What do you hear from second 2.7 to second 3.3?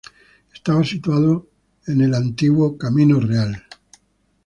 "Camino